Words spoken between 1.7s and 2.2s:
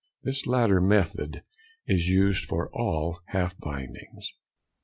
is